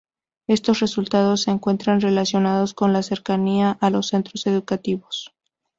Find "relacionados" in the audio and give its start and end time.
2.01-2.73